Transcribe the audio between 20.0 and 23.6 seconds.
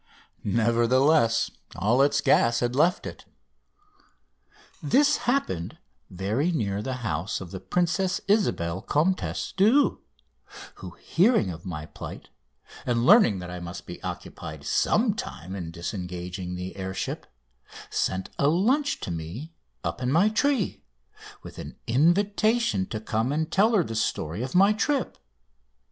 in my tree, with an invitation to come and